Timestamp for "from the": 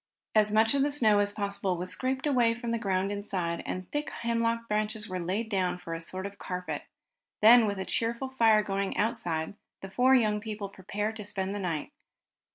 2.55-2.79